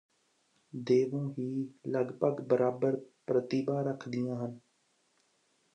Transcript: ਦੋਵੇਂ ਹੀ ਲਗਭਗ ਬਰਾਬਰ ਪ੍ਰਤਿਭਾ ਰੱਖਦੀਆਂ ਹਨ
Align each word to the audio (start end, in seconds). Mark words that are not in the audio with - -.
ਦੋਵੇਂ 0.73 1.27
ਹੀ 1.33 1.67
ਲਗਭਗ 1.87 2.41
ਬਰਾਬਰ 2.45 2.97
ਪ੍ਰਤਿਭਾ 3.27 3.81
ਰੱਖਦੀਆਂ 3.83 4.35
ਹਨ 4.37 4.59